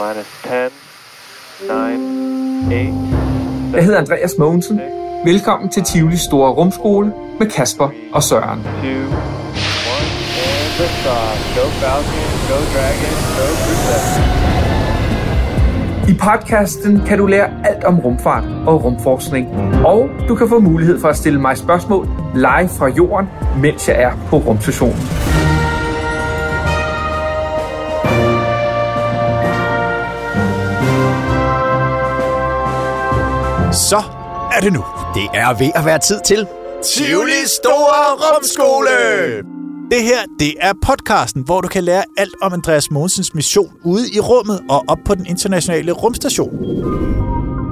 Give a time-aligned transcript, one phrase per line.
[0.00, 0.48] minus 10,
[2.68, 2.88] 9,
[3.70, 4.80] 8, Jeg hedder Andreas Mogensen.
[5.24, 8.62] Velkommen til Tivoli Store Rumskole med Kasper og Søren.
[8.62, 9.00] 2, 1, and
[10.78, 11.56] lift off.
[11.56, 13.90] Go Falcon, go Dragon, go Crew
[16.08, 19.48] I podcasten kan du lære alt om rumfart og rumforskning.
[19.86, 23.28] Og du kan få mulighed for at stille mig spørgsmål live fra jorden,
[23.62, 25.39] mens jeg er på rumstationen.
[33.72, 34.02] Så
[34.56, 34.84] er det nu.
[35.14, 36.46] Det er ved at være tid til.
[36.84, 38.90] Tivoli Store Rumskole!
[39.90, 44.10] Det her, det er podcasten, hvor du kan lære alt om Andreas Mogensens mission ude
[44.14, 46.50] i rummet og op på den internationale rumstation.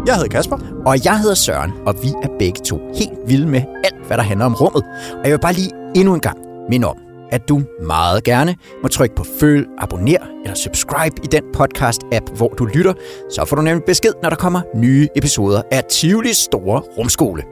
[0.07, 0.59] Jeg hedder Kasper.
[0.87, 4.23] Og jeg hedder Søren, og vi er begge to helt vilde med alt, hvad der
[4.23, 4.83] handler om rummet.
[5.13, 6.39] Og jeg vil bare lige endnu en gang
[6.71, 6.97] minde om,
[7.31, 12.49] at du meget gerne må trykke på følg, abonner eller subscribe i den podcast-app, hvor
[12.49, 12.93] du lytter.
[13.31, 17.43] Så får du nemlig besked, når der kommer nye episoder af Tivoli Store Rumskole.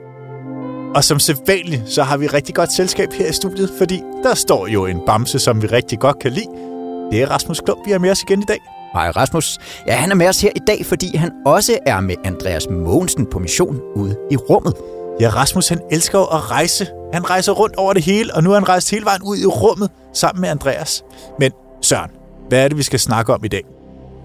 [0.95, 4.67] Og som sædvanligt, så har vi rigtig godt selskab her i studiet, fordi der står
[4.67, 6.49] jo en bamse, som vi rigtig godt kan lide.
[7.11, 8.59] Det er Rasmus Klump, vi har med os igen i dag.
[8.93, 9.57] Hej Rasmus.
[9.87, 13.25] Ja, han er med os her i dag, fordi han også er med Andreas Mogensen
[13.25, 14.73] på mission ude i rummet.
[15.19, 16.87] Ja, Rasmus han elsker jo at rejse.
[17.13, 19.45] Han rejser rundt over det hele, og nu er han rejst hele vejen ud i
[19.45, 21.03] rummet sammen med Andreas.
[21.39, 21.51] Men
[21.81, 22.11] Søren,
[22.49, 23.63] hvad er det, vi skal snakke om i dag?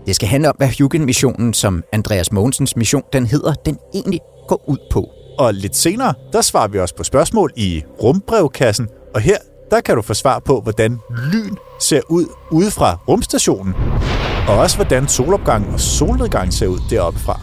[0.07, 4.65] Det skal handle om, hvad Hugin-missionen, som Andreas Mogensens mission, den hedder, den egentlig går
[4.69, 5.09] ud på.
[5.39, 8.89] Og lidt senere, der svarer vi også på spørgsmål i rumbrevkassen.
[9.15, 9.37] Og her,
[9.71, 10.99] der kan du få svar på, hvordan
[11.33, 13.75] lyn ser ud ude fra rumstationen.
[14.49, 17.41] Og også hvordan solopgang og solnedgang ser ud deroppe fra.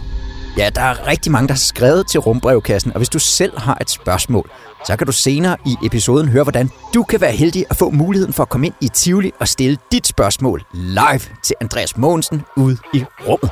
[0.57, 3.77] Ja, der er rigtig mange, der har skrevet til rumbrevkassen, og hvis du selv har
[3.81, 4.51] et spørgsmål,
[4.85, 8.33] så kan du senere i episoden høre, hvordan du kan være heldig at få muligheden
[8.33, 12.77] for at komme ind i Tivoli og stille dit spørgsmål live til Andreas Mogensen ude
[12.93, 13.51] i rummet.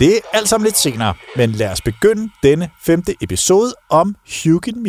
[0.00, 4.82] Det er alt sammen lidt senere, men lad os begynde denne femte episode om Hugin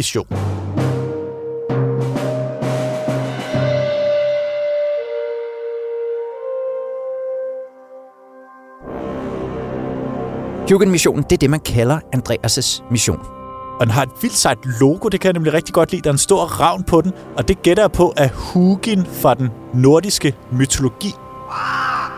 [10.68, 10.80] Mission.
[10.80, 13.20] Hugin-missionen, det er det, man kalder Andreas' mission.
[13.80, 16.02] Og den har et vildt sejt logo, det kan jeg nemlig rigtig godt lide.
[16.02, 19.34] Der er en stor ravn på den, og det gætter jeg på af Hugin fra
[19.34, 21.14] den nordiske mytologi.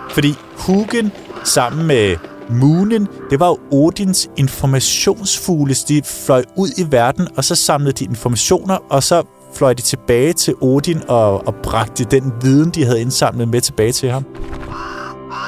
[0.09, 1.11] Fordi Hugin
[1.43, 2.15] sammen med
[2.49, 5.73] Moonen, det var jo Odins informationsfugle.
[5.87, 9.23] De fløj ud i verden, og så samlede de informationer, og så
[9.53, 13.91] fløj de tilbage til Odin og, og bragte den viden, de havde indsamlet med tilbage
[13.91, 14.25] til ham.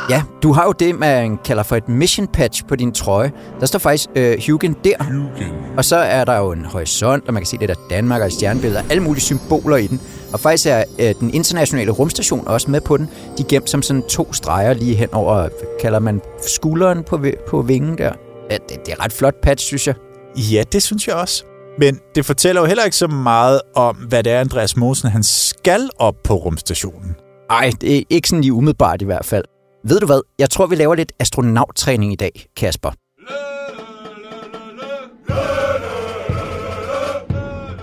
[0.10, 3.32] Ja, du har jo det, man kalder for et mission patch på din trøje.
[3.60, 5.04] Der står faktisk øh, Hugin der.
[5.04, 5.54] Hugin.
[5.78, 8.32] Og så er der jo en horisont, og man kan se lidt af Danmark og
[8.32, 10.02] stjernebilleder, alle mulige symboler i den.
[10.34, 13.10] Og faktisk er øh, den internationale rumstation også med på den.
[13.38, 15.48] De er gemt som sådan to streger lige hen over,
[15.82, 18.12] kalder man skulderen på, på vingen der.
[18.52, 19.96] Ja, det, det er ret flot patch, synes jeg.
[20.36, 21.44] Ja, det synes jeg også.
[21.80, 25.24] Men det fortæller jo heller ikke så meget om, hvad det er, Andreas Mosen han
[25.24, 27.16] skal op på rumstationen.
[27.50, 29.46] Nej, det er ikke sådan lige umiddelbart i hvert fald.
[29.84, 30.22] Ved du hvad?
[30.40, 32.92] Jeg tror, vi laver lidt astronauttræning i dag, Kasper.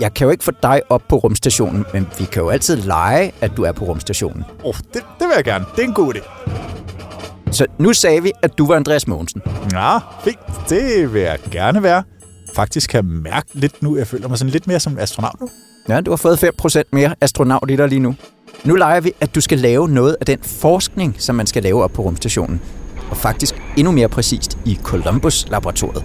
[0.00, 3.32] Jeg kan jo ikke få dig op på rumstationen, men vi kan jo altid lege,
[3.40, 4.44] at du er på rumstationen.
[4.64, 5.64] Åh, oh, det, det vil jeg gerne.
[5.76, 6.20] Det er en god idé.
[7.52, 9.42] Så nu sagde vi, at du var Andreas Mogensen.
[9.72, 10.38] Ja, fint.
[10.68, 12.02] Det vil jeg gerne være.
[12.54, 15.48] Faktisk kan jeg mærke lidt nu, jeg føler mig sådan lidt mere som astronaut nu.
[15.88, 18.14] Ja, du har fået 5% mere astronaut i dig lige nu.
[18.64, 21.84] Nu leger vi, at du skal lave noget af den forskning, som man skal lave
[21.84, 22.60] op på rumstationen.
[23.10, 26.04] Og faktisk endnu mere præcist i Columbus-laboratoriet.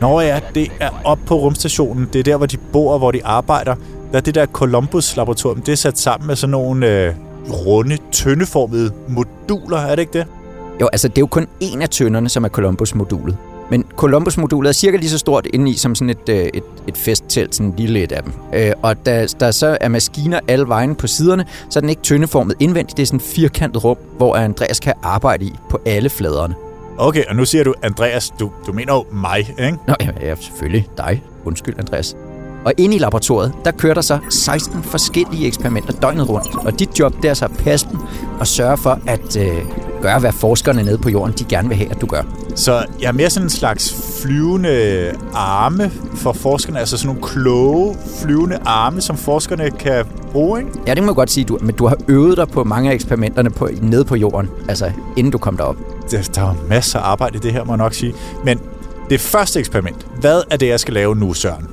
[0.00, 2.08] Nå ja, det er op på rumstationen.
[2.12, 3.74] Det er der, hvor de bor og hvor de arbejder.
[4.12, 5.62] Der er det der Columbus-laboratorium.
[5.62, 7.14] Det er sat sammen med sådan nogle øh,
[7.50, 10.26] runde, tyndeformede moduler, er det ikke det?
[10.80, 13.36] Jo, altså det er jo kun en af tønderne, som er Columbus-modulet.
[13.70, 17.54] Men Columbus-modulet er cirka lige så stort indeni som sådan et, øh, et, et festtelt,
[17.54, 18.32] sådan lille et af dem.
[18.54, 22.02] Øh, og da der så er maskiner alle vejen på siderne, så er den ikke
[22.02, 22.96] tyndeformet indvendigt.
[22.96, 26.54] Det er sådan et firkantet rum, hvor Andreas kan arbejde i på alle fladerne.
[26.98, 29.78] Okay, og nu siger du, Andreas, du, du mener jo mig, ikke?
[29.86, 31.22] Nå, ja, ja, selvfølgelig dig.
[31.44, 32.16] Undskyld, Andreas.
[32.64, 36.66] Og inde i laboratoriet, der kører der så 16 forskellige eksperimenter døgnet rundt.
[36.66, 37.98] Og dit job, det er så at passe dem
[38.40, 39.64] og sørge for at øh,
[40.02, 42.22] gøre, hvad forskerne nede på jorden, de gerne vil have, at du gør.
[42.54, 47.96] Så jeg er mere sådan en slags flyvende arme for forskerne, altså sådan nogle kloge
[48.22, 50.72] flyvende arme, som forskerne kan bruge, ikke?
[50.86, 52.94] Ja, det må jeg godt sige, du, men du har øvet dig på mange af
[52.94, 55.76] eksperimenterne på, nede på jorden, altså inden du kom derop.
[56.10, 58.14] Det, der er masser af arbejde i det her, må jeg nok sige.
[58.44, 58.60] Men
[59.10, 61.66] det første eksperiment, hvad er det, jeg skal lave nu, Søren?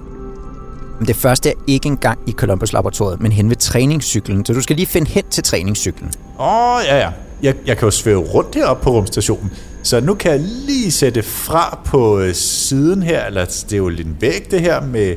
[1.07, 4.45] Det første er ikke engang i Columbus-laboratoriet, men hen ved træningscyklen.
[4.45, 6.11] Så du skal lige finde hen til træningscyklen.
[6.39, 7.09] Åh, oh, ja, ja.
[7.45, 9.51] Jeg, jeg kan jo svæve rundt heroppe på rumstationen.
[9.83, 13.89] Så nu kan jeg lige sætte fra på øh, siden her, eller det er jo
[13.89, 15.15] lidt en væg det her med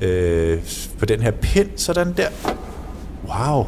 [0.00, 0.58] øh,
[0.98, 2.26] på den her pind, sådan der.
[3.28, 3.66] Wow,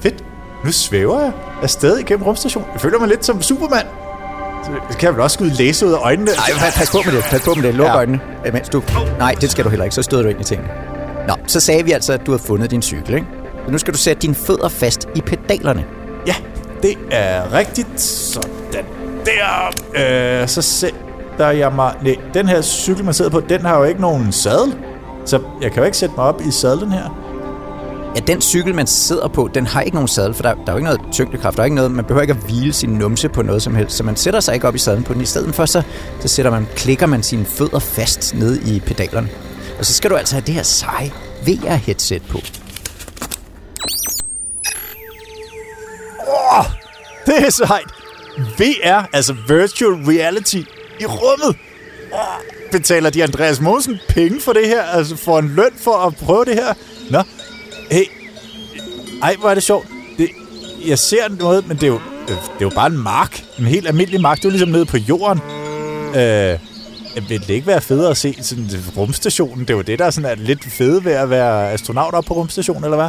[0.00, 0.24] fedt.
[0.64, 1.32] Nu svæver jeg
[1.62, 2.68] afsted igennem rumstationen.
[2.72, 3.86] Jeg føler mig lidt som Superman.
[4.90, 6.30] Så kan jeg vel også skyde læse ud af øjnene.
[6.30, 7.24] Nej, pas på med det.
[7.30, 7.74] Pas på med det.
[7.74, 7.96] Luk Ja.
[7.96, 8.20] øjnene.
[8.46, 8.82] øh, Mens du...
[9.18, 9.94] Nej, det skal du heller ikke.
[9.94, 10.68] Så støder du ind i tingene.
[11.28, 13.26] Nå, så sagde vi altså, at du havde fundet din cykel, ikke?
[13.66, 15.84] Så nu skal du sætte dine fødder fast i pedalerne.
[16.26, 16.34] Ja,
[16.82, 18.00] det er rigtigt.
[18.00, 18.50] Sådan
[19.24, 20.42] der.
[20.42, 21.94] Øh, så sætter jeg mig...
[22.02, 24.74] Nej, den her cykel, man sidder på, den har jo ikke nogen sadel.
[25.24, 27.24] Så jeg kan jo ikke sætte mig op i sadlen her.
[28.16, 30.72] Ja, den cykel, man sidder på, den har ikke nogen sadel, for der, der er
[30.72, 31.56] jo ikke noget tyngdekraft.
[31.56, 33.96] Der er ikke noget, man behøver ikke at hvile sin numse på noget som helst.
[33.96, 35.22] Så man sætter sig ikke op i sadlen på den.
[35.22, 35.82] I stedet for, så,
[36.20, 39.28] så sætter man, klikker man sine fødder fast ned i pedalerne.
[39.78, 41.12] Og så skal du altså have det her seje
[41.46, 42.38] VR-headset på.
[47.28, 47.90] Det er sejt.
[48.58, 50.62] VR, altså Virtual Reality,
[51.00, 51.56] i rummet.
[52.12, 52.18] Oh,
[52.72, 54.82] betaler de Andreas Mogensen penge for det her?
[54.82, 56.74] Altså for en løn for at prøve det her?
[57.10, 57.22] Nå,
[57.90, 58.04] hey.
[59.22, 59.86] Ej, hvor er det sjovt.
[60.18, 60.28] Det,
[60.86, 63.44] jeg ser noget, men det er, jo, øh, det er jo bare en mark.
[63.58, 64.36] En helt almindelig mark.
[64.36, 65.40] Det er jo ligesom nede på jorden.
[66.16, 66.58] Øh,
[67.28, 69.60] vil det ikke være federe at se sådan rumstationen?
[69.60, 72.24] Det er jo det, der er sådan er lidt fede ved at være astronaut op
[72.24, 73.08] på rumstationen, eller hvad?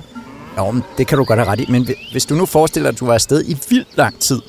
[0.60, 1.66] Jo, men det kan du godt have ret i.
[1.72, 4.42] Men hvis du nu forestiller dig, at du var afsted i vildt lang tid,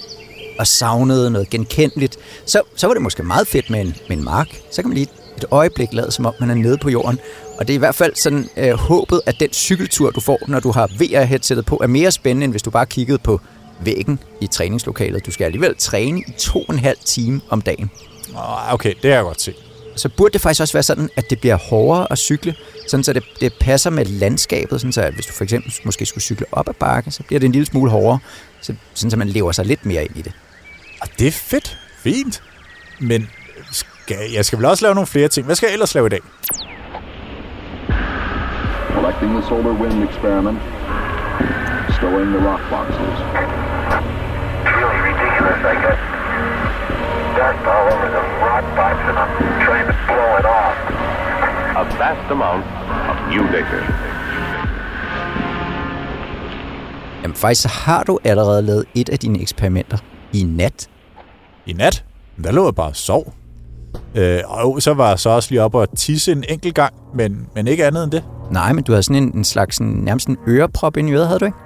[0.59, 2.17] og savnede noget genkendeligt,
[2.47, 4.49] så, så var det måske meget fedt med en, med en mark.
[4.71, 7.19] Så kan man lige et øjeblik lade, som om man er nede på jorden.
[7.59, 10.61] Og det er i hvert fald sådan øh, håbet, at den cykeltur, du får, når
[10.61, 13.41] du har VR-headsetet på, er mere spændende, end hvis du bare kiggede på
[13.81, 15.27] væggen i træningslokalet.
[15.27, 17.91] Du skal alligevel træne i to og en halv time om dagen.
[18.71, 19.70] Okay, det er jeg godt set.
[20.01, 22.55] Så burde det faktisk også være sådan, at det bliver hårdere at cykle,
[22.89, 26.07] sådan så det, det passer med landskabet, sådan så at hvis du for eksempel måske
[26.07, 28.19] skulle cykle op ad bakke, så bliver det en lille smule hårdere,
[28.61, 30.33] så, sådan så man lever sig lidt mere ind i det.
[31.03, 31.79] Og det er fedt.
[31.99, 32.43] Fint.
[33.01, 33.29] Men
[33.73, 35.47] skal, jeg skal vel også lave nogle flere ting.
[35.47, 36.21] Hvad skal jeg ellers lave i dag?
[38.95, 40.59] Collecting the solar wind experiment.
[41.97, 43.17] Stowing the rock boxes.
[44.81, 45.61] really ridiculous.
[45.73, 46.20] I got
[52.11, 52.65] vast amount
[53.11, 53.79] of new data.
[57.23, 59.99] Jamen faktisk så har du allerede lavet et af dine eksperimenter
[60.33, 60.89] i nat.
[61.67, 62.05] I nat?
[62.45, 63.35] Der lå jeg bare og sov.
[64.15, 67.49] Øh, og så var jeg så også lige oppe og tisse en enkelt gang, men,
[67.55, 68.25] men ikke andet end det.
[68.51, 71.27] Nej, men du havde sådan en, en slags sådan, nærmest en øreprop ind i øret,
[71.27, 71.59] havde du ikke?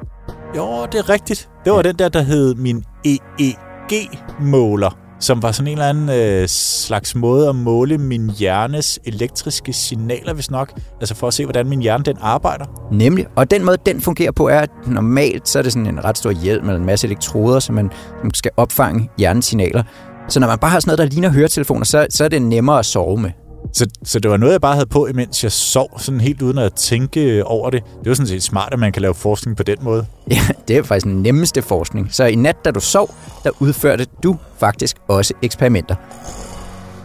[0.57, 1.49] Jo, det er rigtigt.
[1.65, 1.83] Det var ja.
[1.83, 7.49] den der, der hed min EEG-måler, som var sådan en eller anden øh, slags måde
[7.49, 10.73] at måle min hjernes elektriske signaler, hvis nok.
[11.01, 12.65] Altså for at se, hvordan min hjerne den arbejder.
[12.93, 13.27] Nemlig.
[13.37, 16.19] Og den måde, den fungerer på, er, at normalt så er det sådan en ret
[16.19, 17.91] stor hjelm eller en masse elektroder, som man
[18.21, 19.83] som skal opfange hjernens signaler.
[20.29, 22.79] Så når man bare har sådan noget, der ligner høretelefoner, så, så er det nemmere
[22.79, 23.31] at sove med.
[23.75, 26.59] Så, så det var noget, jeg bare havde på, imens jeg sov, sådan helt uden
[26.59, 27.83] at tænke over det.
[27.99, 30.07] Det var sådan set smart, at man kan lave forskning på den måde.
[30.31, 32.09] Ja, det er faktisk den nemmeste forskning.
[32.13, 35.95] Så i nat, da du sov, der udførte du faktisk også eksperimenter.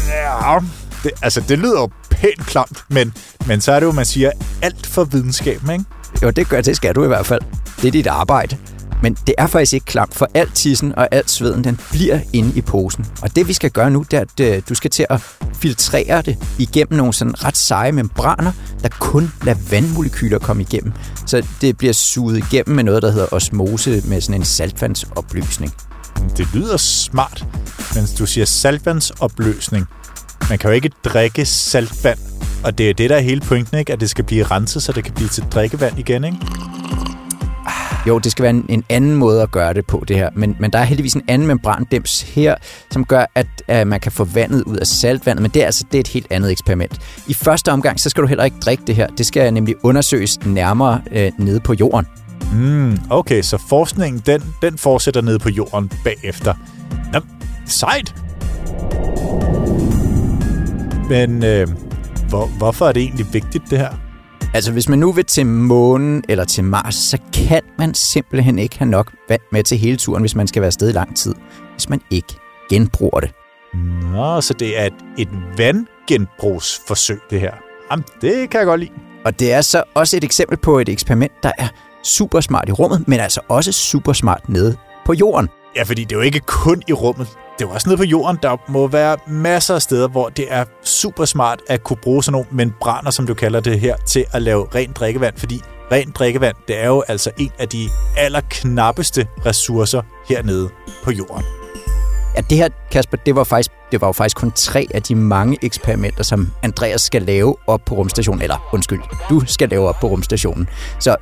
[0.08, 0.58] Ja,
[1.02, 3.14] det, altså det lyder jo pænt klamt, men,
[3.46, 4.30] men så er det jo, man siger,
[4.62, 5.84] alt for videnskaben, ikke?
[6.22, 7.40] Jo, det gør det skal du i hvert fald.
[7.82, 8.56] Det er dit arbejde.
[9.02, 12.52] Men det er faktisk ikke klamt, for alt tissen og alt sveden, den bliver inde
[12.56, 13.06] i posen.
[13.22, 15.20] Og det vi skal gøre nu, det er, at øh, du skal til at
[15.60, 18.52] filtrerer det igennem nogle sådan ret seje membraner,
[18.82, 20.92] der kun lader vandmolekyler komme igennem.
[21.26, 25.72] Så det bliver suget igennem med noget, der hedder osmose med sådan en saltvandsopløsning.
[26.36, 27.46] Det lyder smart,
[27.94, 29.86] men du siger saltvandsopløsning.
[30.48, 32.18] Man kan jo ikke drikke saltvand,
[32.64, 33.92] og det er det, der er hele pointen, ikke?
[33.92, 36.38] At det skal blive renset, så det kan blive til drikkevand igen, ikke?
[38.06, 40.30] Jo, det skal være en, en anden måde at gøre det på, det her.
[40.34, 42.54] Men, men der er heldigvis en anden membrandims her,
[42.90, 45.42] som gør, at at man kan få vandet ud af saltvandet.
[45.42, 46.98] Men det er altså det er et helt andet eksperiment.
[47.28, 49.06] I første omgang, så skal du heller ikke drikke det her.
[49.06, 52.06] Det skal nemlig undersøges nærmere øh, nede på jorden.
[52.52, 56.54] Mm, okay, så forskningen, den, den fortsætter nede på jorden bagefter.
[57.12, 57.20] Nå,
[57.66, 58.14] sejt!
[61.08, 61.68] Men øh,
[62.28, 64.09] hvor, hvorfor er det egentlig vigtigt, det her?
[64.54, 68.78] Altså, hvis man nu vil til månen eller til Mars, så kan man simpelthen ikke
[68.78, 71.34] have nok vand med til hele turen, hvis man skal være afsted i lang tid,
[71.72, 72.34] hvis man ikke
[72.70, 73.30] genbruger det.
[74.12, 77.52] Nå, så det er et, et vandgenbrugsforsøg, det her.
[77.90, 78.90] Jamen, det kan jeg godt lide.
[79.24, 81.68] Og det er så også et eksempel på et eksperiment, der er
[82.04, 84.76] super smart i rummet, men altså også super smart nede
[85.06, 85.48] på jorden.
[85.76, 87.28] Ja, fordi det er jo ikke kun i rummet.
[87.28, 88.38] Det er jo også nede på jorden.
[88.42, 92.32] Der må være masser af steder, hvor det er super smart at kunne bruge sådan
[92.32, 95.36] nogle membraner, som du kalder det her, til at lave rent drikkevand.
[95.36, 95.60] Fordi
[95.92, 100.68] rent drikkevand, det er jo altså en af de allerknappeste ressourcer hernede
[101.04, 101.59] på jorden.
[102.36, 105.14] Ja, det her, Kasper, det var, faktisk, det var jo faktisk kun tre af de
[105.14, 108.42] mange eksperimenter, som Andreas skal lave op på rumstationen.
[108.42, 110.68] Eller undskyld, du skal lave op på rumstationen.
[111.00, 111.16] Så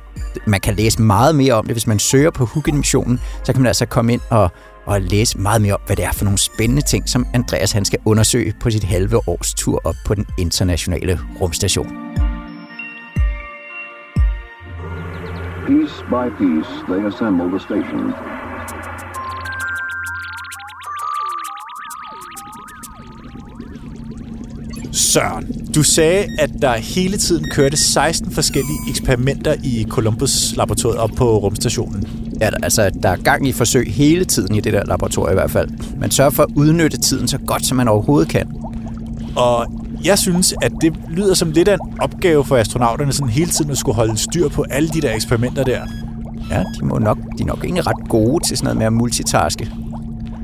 [0.47, 1.73] man kan læse meget mere om det.
[1.73, 4.51] Hvis man søger på Hugin-missionen, så kan man altså komme ind og,
[4.85, 7.85] og læse meget mere om, hvad det er for nogle spændende ting, som Andreas han
[7.85, 11.87] skal undersøge på sit halve års tur op på den internationale rumstation.
[15.67, 18.13] Piece by piece, they assemble the station.
[24.91, 31.37] Søren, du sagde, at der hele tiden kørte 16 forskellige eksperimenter i Columbus-laboratoriet op på
[31.37, 32.07] rumstationen.
[32.41, 35.51] Ja, altså, der er gang i forsøg hele tiden i det der laboratorium i hvert
[35.51, 35.69] fald.
[35.99, 38.47] Man sørger for at udnytte tiden så godt, som man overhovedet kan.
[39.35, 39.65] Og
[40.03, 43.71] jeg synes, at det lyder som lidt af en opgave for astronauterne, sådan hele tiden
[43.71, 45.79] at skulle holde styr på alle de der eksperimenter der.
[46.51, 48.93] Ja, de, må nok, de er nok egentlig ret gode til sådan noget med at
[48.93, 49.71] multitaske.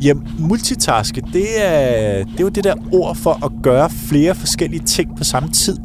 [0.02, 4.84] Jamen, multitaske, det er, det er jo det der ord for at gøre flere forskellige
[4.84, 5.78] ting på samme tid.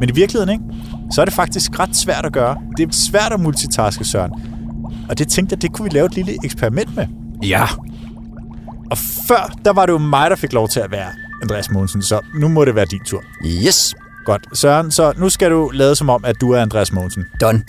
[0.00, 0.64] Men i virkeligheden, ikke?
[1.12, 2.56] så er det faktisk ret svært at gøre.
[2.76, 4.30] Det er svært at multitaske, Søren.
[5.08, 7.06] Og det tænkte jeg, det kunne vi lave et lille eksperiment med.
[7.42, 7.66] Ja.
[8.90, 11.08] Og før, der var det jo mig, der fik lov til at være
[11.42, 13.22] Andreas Mogensen, så nu må det være din tur.
[13.46, 13.94] Yes.
[14.24, 14.58] Godt.
[14.58, 17.24] Søren, så nu skal du lade som om, at du er Andreas Mogensen.
[17.40, 17.62] Done.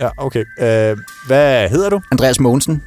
[0.00, 0.44] Ja, okay.
[0.60, 0.96] Øh,
[1.26, 2.00] hvad hedder du?
[2.12, 2.82] Andreas Mogensen.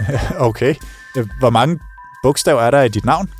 [0.48, 0.74] Okay.
[1.16, 1.78] Øh, Hvor mange
[2.22, 3.30] bogstaver er der i dit navn?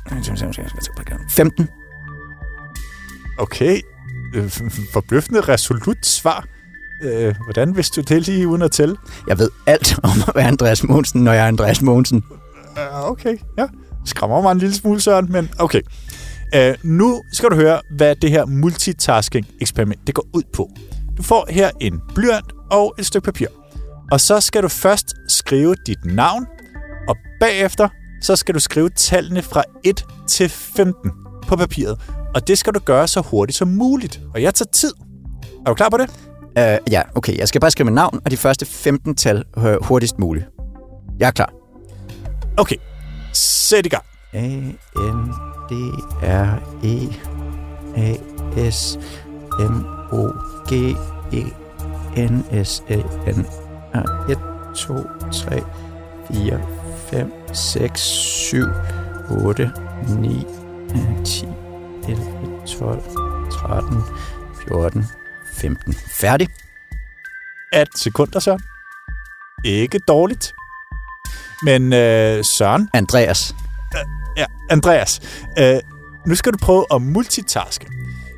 [1.29, 1.69] 15.
[3.37, 3.81] Okay.
[4.35, 4.51] Øh,
[4.93, 6.45] Forbløffende resolut svar.
[7.03, 8.97] Øh, hvordan vidste du det lige uden at tælle?
[9.27, 12.23] Jeg ved alt om at være Andreas Mogensen, når jeg er Andreas Mogensen.
[12.93, 13.67] Okay, ja.
[14.05, 15.81] Skræmmer mig en lille smule, Søren, men okay.
[16.55, 20.69] Uh, nu skal du høre, hvad det her multitasking-eksperiment det går ud på.
[21.17, 23.47] Du får her en blyant og et stykke papir.
[24.11, 26.45] Og så skal du først skrive dit navn,
[27.07, 27.89] og bagefter
[28.21, 31.11] så skal du skrive tallene fra 1 til 15
[31.47, 31.99] på papiret.
[32.35, 34.21] Og det skal du gøre så hurtigt som muligt.
[34.33, 34.93] Og jeg tager tid.
[35.65, 36.09] Er du klar på det?
[36.43, 37.37] Uh, ja, okay.
[37.37, 40.45] Jeg skal bare skrive mit navn og de første 15 tal uh, hurtigst muligt.
[41.19, 41.53] Jeg er klar.
[42.57, 42.75] Okay,
[43.33, 44.03] sæt i gang.
[44.33, 44.47] A,
[44.97, 45.31] N,
[45.69, 45.73] D,
[46.23, 47.13] R, E,
[47.97, 48.15] A,
[48.71, 48.99] S,
[49.59, 50.27] M, O,
[50.69, 50.95] G,
[51.33, 51.43] E,
[52.17, 52.95] N, S, A,
[53.31, 53.66] N.
[54.29, 54.39] 1,
[54.75, 54.93] 2,
[55.33, 55.63] 3,
[56.31, 56.61] 4,
[57.09, 58.65] 5, 6, 7,
[59.29, 59.71] 8,
[60.19, 60.45] 9,
[61.25, 61.45] 10,
[62.07, 62.21] 11,
[62.65, 63.01] 12,
[63.51, 64.03] 13,
[64.67, 65.05] 14,
[65.53, 65.93] 15.
[65.93, 66.47] Færdig.
[67.73, 68.61] 18 sekunder, Søren.
[69.63, 70.53] Ikke dårligt.
[71.63, 73.55] Men øh, Søren, Andreas.
[74.37, 75.21] ja, Andreas,
[75.59, 75.79] øh,
[76.27, 77.85] nu skal du prøve at multitaske.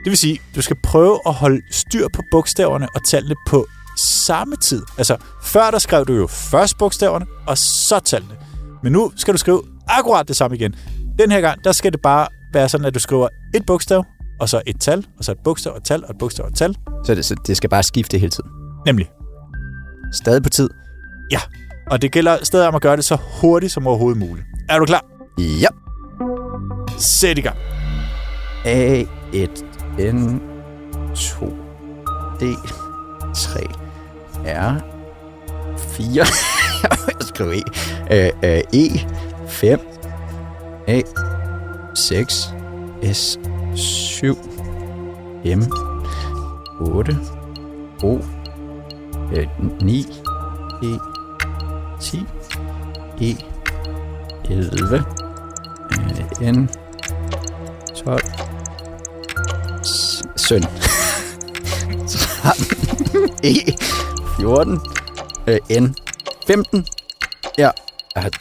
[0.03, 3.67] Det vil sige, du skal prøve at holde styr på bogstaverne og tallene på
[3.99, 4.83] samme tid.
[4.97, 8.35] Altså, før der skrev du jo først bogstaverne, og så tallene.
[8.83, 10.75] Men nu skal du skrive akkurat det samme igen.
[11.19, 14.05] Den her gang, der skal det bare være sådan, at du skriver et bogstav,
[14.39, 16.49] og så et tal, og så et bogstav og et tal, og et bogstav og
[16.51, 16.75] et tal.
[17.05, 18.49] Så det, så det skal bare skifte hele tiden.
[18.85, 19.09] Nemlig.
[20.13, 20.69] Stadig på tid.
[21.31, 21.39] Ja,
[21.91, 24.47] og det gælder stadig om at gøre det så hurtigt som overhovedet muligt.
[24.69, 25.05] Er du klar?
[25.39, 25.67] Ja.
[26.97, 27.57] Sæt i gang.
[28.65, 29.03] A,
[29.33, 29.65] 1,
[29.99, 30.41] N,
[31.15, 31.45] 2,
[32.39, 32.43] D,
[33.35, 33.88] 3,
[34.45, 34.79] R,
[35.77, 36.27] 4, jeg
[37.27, 37.61] skriver E,
[38.27, 38.99] øh, øh, E,
[39.47, 39.79] 5,
[40.87, 41.01] A,
[41.95, 42.53] 6,
[43.13, 43.39] S,
[43.75, 44.37] 7,
[45.45, 45.61] M,
[46.81, 47.17] 8,
[48.03, 48.17] O,
[49.33, 49.47] øh,
[49.81, 50.05] 9,
[50.83, 50.99] E,
[52.01, 52.25] 10,
[53.21, 53.35] E,
[54.49, 55.03] 11,
[56.41, 56.69] øh, N,
[57.95, 58.19] 12,
[59.83, 60.63] S- søn.
[62.09, 63.55] 13, E,
[64.39, 64.79] 14,
[65.47, 65.95] øh, N,
[66.47, 66.85] 15.
[67.57, 67.69] Ja,
[68.15, 68.31] jeg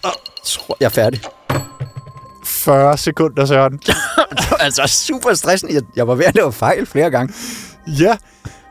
[0.45, 1.21] tror, jeg er færdig.
[2.45, 3.73] 40 sekunder, Søren.
[4.39, 5.75] Det var altså super stressende.
[5.75, 7.35] Jeg, jeg var ved at lave fejl flere gange.
[7.87, 8.17] ja,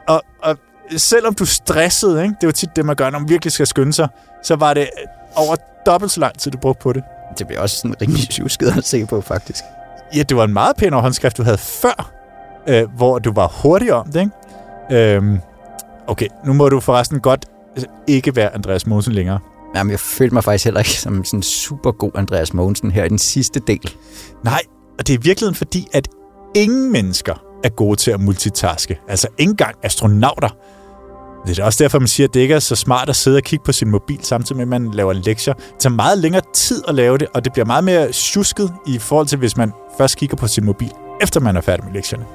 [0.08, 0.58] og, og
[0.98, 2.36] selvom du stressede, ikke?
[2.42, 4.08] det jo tit det, man gør, når man virkelig skal skynde sig,
[4.44, 4.90] så var det
[5.36, 5.56] over
[5.86, 7.04] dobbelt så lang tid, du brugte på det.
[7.38, 9.64] Det bliver også sådan rimelig syvskidt at se på, faktisk.
[10.16, 12.12] Ja, det var en meget pænere håndskrift, du havde før,
[12.68, 15.16] øh, hvor du var hurtig om det, ikke?
[15.16, 15.40] Øhm,
[16.08, 17.46] okay, nu må du forresten godt
[17.78, 19.40] øh, ikke være Andreas Mogensen længere.
[19.76, 23.10] Jamen, jeg følte mig faktisk heller ikke som sådan super god Andreas Mogensen her i
[23.10, 23.92] den sidste del.
[24.44, 24.62] Nej,
[25.00, 26.08] og det er i virkeligheden fordi, at
[26.56, 29.00] ingen mennesker er gode til at multitaske.
[29.08, 30.50] Altså ikke engang astronauter.
[31.48, 33.44] Det er også derfor, man siger, at det ikke er så smart at sidde og
[33.44, 35.54] kigge på sin mobil, samtidig med, at man laver lektier.
[35.54, 39.00] Det tager meget længere tid at lave det, og det bliver meget mere tjusket i
[39.00, 42.26] forhold til, hvis man først kigger på sin mobil, efter man er færdig med lektierne.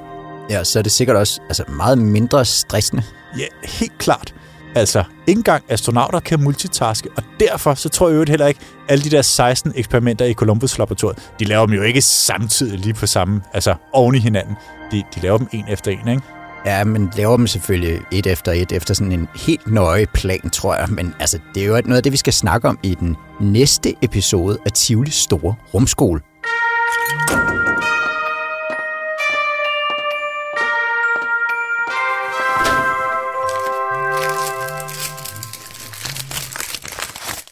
[0.53, 3.03] Ja, så er det sikkert også altså, meget mindre stressende.
[3.39, 4.35] Ja, helt klart.
[4.75, 9.05] Altså, ikke engang astronauter kan multitaske, og derfor så tror jeg jo heller ikke, alle
[9.05, 13.43] de der 16 eksperimenter i Columbus-laboratoriet, de laver dem jo ikke samtidig lige på samme,
[13.53, 14.57] altså oven i hinanden.
[14.93, 16.23] De, de laver dem en efter en, ikke?
[16.67, 20.75] Ja, men laver dem selvfølgelig et efter et, efter sådan en helt nøje plan, tror
[20.75, 20.87] jeg.
[20.91, 23.95] Men altså, det er jo noget af det, vi skal snakke om i den næste
[24.03, 26.21] episode af Tivolis Store Rumskole.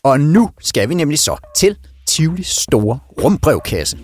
[0.05, 1.77] Og nu skal vi nemlig så til
[2.09, 3.99] Tivolis Store Rumbrevkasse.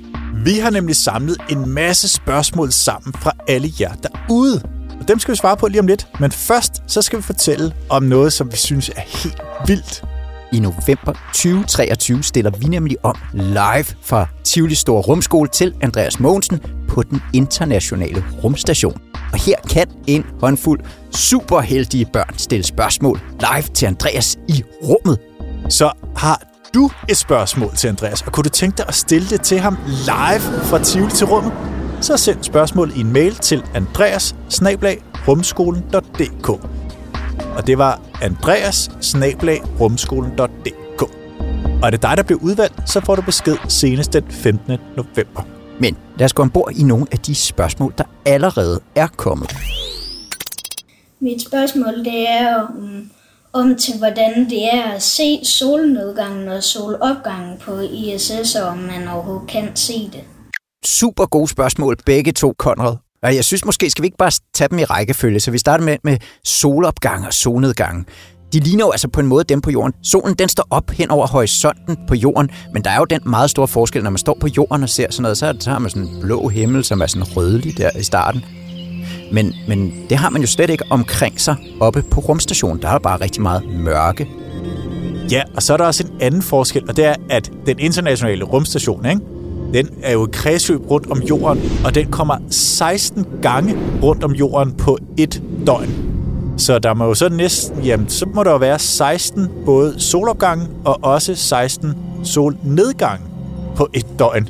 [0.45, 4.63] Vi har nemlig samlet en masse spørgsmål sammen fra alle jer derude.
[5.01, 6.09] Og dem skal vi svare på lige om lidt.
[6.21, 10.05] Men først så skal vi fortælle om noget, som vi synes er helt vildt.
[10.53, 16.61] I november 2023 stiller vi nemlig om live fra Tivoli Store Rumskole til Andreas Mogensen
[16.89, 19.01] på den internationale rumstation.
[19.33, 20.81] Og her kan en håndfuld
[21.13, 25.19] superheldige børn stille spørgsmål live til Andreas i rummet.
[25.69, 26.43] Så har
[26.75, 29.79] du et spørgsmål til Andreas, og kunne du tænke dig at stille det til ham
[29.87, 31.53] live fra Tivoli til rummet?
[32.01, 34.37] Så send spørgsmålet i en mail til andreas
[37.57, 38.91] Og det var andreas
[41.83, 44.79] Og er det dig, der bliver udvalgt, så får du besked senest den 15.
[44.97, 45.43] november.
[45.81, 49.57] Men lad os gå ombord i nogle af de spørgsmål, der allerede er kommet.
[51.21, 53.11] Mit spørgsmål det er om,
[53.61, 59.09] om til, hvordan det er at se solnedgangen og solopgangen på ISS, og om man
[59.09, 60.25] overhovedet kan se det.
[60.85, 62.97] Super gode spørgsmål, begge to, Konrad.
[63.23, 65.85] Og jeg synes måske, skal vi ikke bare tage dem i rækkefølge, så vi starter
[65.85, 68.07] med, med solopgang og solnedgang.
[68.53, 69.93] De ligner jo altså på en måde dem på jorden.
[70.03, 73.51] Solen den står op hen over horisonten på jorden, men der er jo den meget
[73.51, 75.91] store forskel, når man står på jorden og ser sådan noget, så, så har man
[75.91, 78.45] sådan en blå himmel, som er sådan rødlig der i starten.
[79.33, 82.83] Men, men det har man jo slet ikke omkring sig oppe på rumstationen.
[82.83, 84.29] Der er bare rigtig meget mørke.
[85.31, 88.45] Ja, og så er der også en anden forskel, og det er, at den internationale
[88.45, 89.21] rumstation, ikke?
[89.75, 94.33] den er jo et kredsløb rundt om jorden, og den kommer 16 gange rundt om
[94.33, 95.95] jorden på et døgn.
[96.57, 100.69] Så der må jo så næsten, jamen, så må der jo være 16 både solopgange
[100.85, 103.25] og også 16 solnedgange
[103.77, 104.49] på et døgn.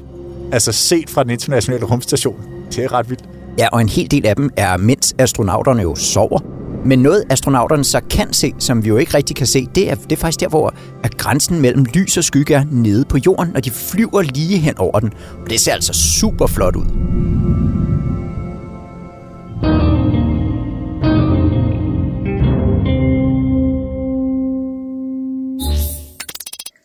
[0.52, 2.36] Altså set fra den internationale rumstation.
[2.70, 3.24] Det er ret vildt.
[3.58, 6.40] Ja, og en hel del af dem er, mens astronauterne jo sover.
[6.84, 9.94] Men noget astronauterne så kan se, som vi jo ikke rigtig kan se, det er,
[9.94, 13.56] det er faktisk der, hvor at grænsen mellem lys og skygge er nede på jorden,
[13.56, 15.12] og de flyver lige hen over den.
[15.44, 16.84] Og det ser altså super flot ud.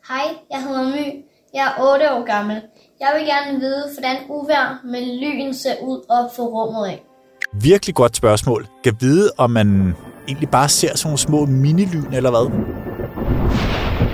[0.08, 1.24] Hej, jeg hedder My.
[1.54, 2.62] Jeg er 8 år gammel.
[3.02, 7.04] Jeg vil gerne vide, hvordan uvær med lyn ser ud op for rummet af.
[7.54, 8.68] Virkelig godt spørgsmål.
[8.84, 9.96] Kan vide, om man
[10.28, 12.52] egentlig bare ser sådan nogle små minilyn, eller hvad?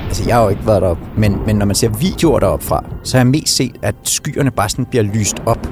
[0.08, 2.86] Altså, jeg har jo ikke været deroppe, men, men når man ser videoer deroppe fra,
[3.04, 5.68] så har jeg mest set, at skyerne bare sådan bliver lyst op.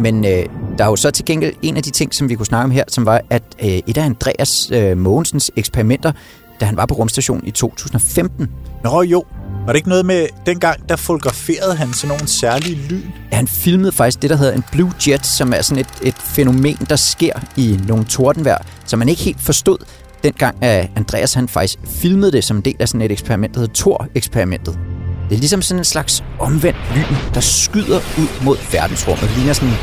[0.00, 0.46] Men øh,
[0.78, 2.70] der er jo så til gengæld en af de ting, som vi kunne snakke om
[2.70, 6.12] her, som var, at øh, et af Andreas øh, Mogensens eksperimenter,
[6.60, 8.50] da han var på rumstationen i 2015.
[8.84, 9.24] Nå jo,
[9.66, 13.10] var det ikke noget med, dengang der fotograferede han sådan nogle særlige lyn?
[13.32, 16.14] Ja, han filmede faktisk det, der hedder en blue jet, som er sådan et, et
[16.14, 19.78] fænomen, der sker i nogle tordenvejr, som man ikke helt forstod,
[20.22, 23.60] dengang at Andreas han faktisk filmede det som en del af sådan et eksperiment, der
[23.60, 24.78] hedder Thor-eksperimentet.
[25.28, 29.22] Det er ligesom sådan en slags omvendt lyn, der skyder ud mod verdensrummet.
[29.22, 29.74] Det ligner sådan,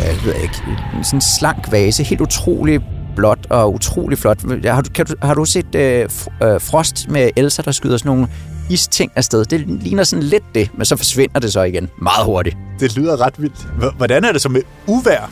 [0.00, 0.54] jeg ved ikke,
[1.02, 2.80] sådan en slank vase, helt utrolig
[3.16, 4.64] blåt og utrolig flot.
[4.64, 6.08] Har du, kan du, har du set øh,
[6.42, 8.28] øh Frost med Elsa, der skyder sådan nogle
[8.70, 9.44] isting afsted?
[9.44, 12.56] Det ligner sådan lidt det, men så forsvinder det så igen meget hurtigt.
[12.80, 13.66] Det lyder ret vildt.
[13.96, 15.30] Hvordan er det så med uvær?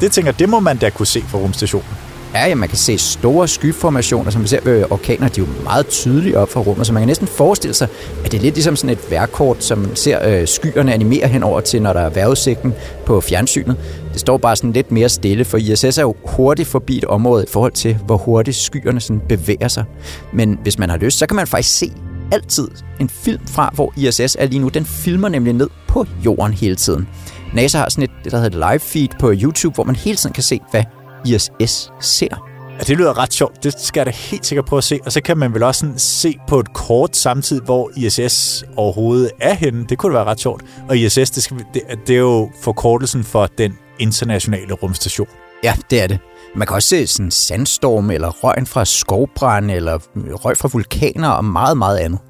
[0.00, 1.88] Det tænker det må man da kunne se fra rumstationen.
[2.34, 5.62] Ja, ja, man kan se store skyformationer, som vi ser ved orkaner, de er jo
[5.62, 7.88] meget tydelige op fra rummet, så man kan næsten forestille sig,
[8.24, 11.60] at det er lidt ligesom sådan et værkort, som man ser øh, skyerne animere henover
[11.60, 12.74] til, når der er vejrudsigten
[13.06, 13.76] på fjernsynet.
[14.16, 17.44] Det står bare sådan lidt mere stille, for ISS er jo hurtigt forbi et område
[17.44, 19.84] i forhold til, hvor hurtigt skyerne sådan bevæger sig.
[20.32, 21.92] Men hvis man har lyst, så kan man faktisk se
[22.32, 22.68] altid
[23.00, 24.68] en film fra, hvor ISS er lige nu.
[24.68, 27.08] Den filmer nemlig ned på jorden hele tiden.
[27.54, 30.34] NASA har sådan et, det der hedder live feed på YouTube, hvor man hele tiden
[30.34, 30.84] kan se, hvad
[31.26, 32.48] ISS ser.
[32.78, 33.64] Ja, det lyder ret sjovt.
[33.64, 34.98] Det skal jeg da helt sikkert prøve at se.
[35.04, 39.30] Og så kan man vel også sådan se på et kort samtidig, hvor ISS overhovedet
[39.40, 39.86] er henne.
[39.88, 40.62] Det kunne være ret sjovt.
[40.88, 45.28] Og ISS, det, skal, det, det er jo forkortelsen for den internationale rumstation.
[45.64, 46.18] Ja, det er det.
[46.54, 51.28] Man kan også se sådan sandstorm, eller røg fra skovbrænde, eller øh, røg fra vulkaner
[51.28, 52.20] og meget, meget andet.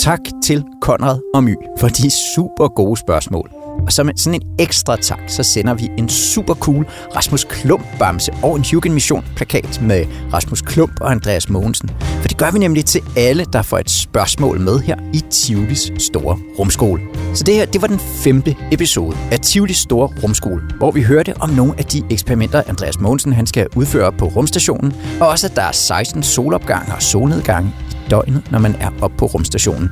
[0.00, 3.55] Tak til Konrad og My for de super gode spørgsmål.
[3.86, 6.86] Og som sådan en ekstra tak, så sender vi en super cool
[7.16, 11.90] Rasmus Klump bamse og en Hugen Mission plakat med Rasmus Klump og Andreas Mogensen.
[12.00, 15.92] For det gør vi nemlig til alle, der får et spørgsmål med her i Tivolis
[15.98, 17.02] Store Rumskole.
[17.34, 21.34] Så det her, det var den femte episode af Tivolis Store Rumskole, hvor vi hørte
[21.40, 25.56] om nogle af de eksperimenter, Andreas Mogensen han skal udføre på rumstationen, og også at
[25.56, 29.90] der er 16 solopgange og solnedgange i døgnet, når man er oppe på rumstationen.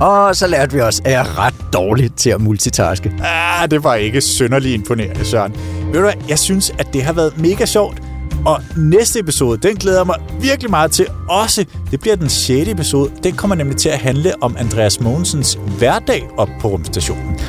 [0.00, 3.12] Og så lærte vi også, at jeg er ret dårlig til at multitaske.
[3.22, 5.52] Ah, det var ikke synderligt imponerende, Søren.
[5.86, 8.02] Ved du hvad, jeg synes, at det har været mega sjovt.
[8.46, 11.64] Og næste episode, den glæder jeg mig virkelig meget til også.
[11.90, 12.70] Det bliver den 6.
[12.70, 13.10] episode.
[13.24, 17.40] Den kommer nemlig til at handle om Andreas Mogensens hverdag op på rumstationen.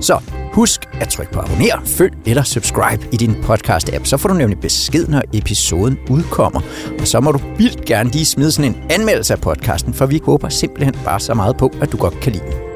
[0.00, 0.18] Så
[0.52, 4.04] husk at trykke på abonner, følg eller subscribe i din podcast-app.
[4.04, 6.60] Så får du nemlig besked, når episoden udkommer.
[7.00, 10.20] Og så må du vildt gerne lige smide sådan en anmeldelse af podcasten, for vi
[10.24, 12.71] håber simpelthen bare så meget på, at du godt kan lide den.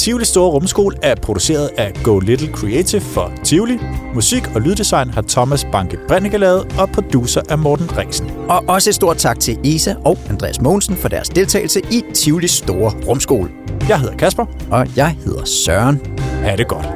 [0.00, 3.78] Tivoli Store Rumskole er produceret af Go Little Creative for Tivoli.
[4.14, 8.30] Musik og lyddesign har Thomas Banke Brennicke lavet, og producer er Morten Ringsen.
[8.48, 12.48] Og også et stort tak til Isa og Andreas Mogensen for deres deltagelse i Tivoli
[12.48, 13.50] Store Rumskole.
[13.88, 14.46] Jeg hedder Kasper.
[14.70, 16.18] Og jeg hedder Søren.
[16.18, 16.86] Ha' det godt.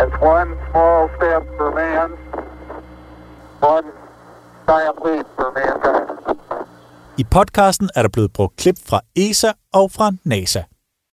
[0.00, 2.10] It's one small step for man,
[3.62, 4.06] one giant leap for mankind.
[7.18, 10.62] I podcasten er der blevet brugt klip fra ESA og fra NASA.